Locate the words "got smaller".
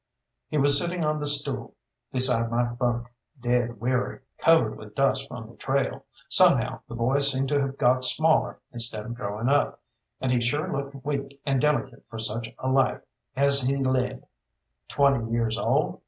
7.77-8.59